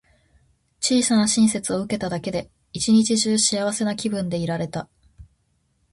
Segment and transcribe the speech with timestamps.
[0.79, 4.89] 小さな親切を受けただけで、一日中幸せな気分でいられた。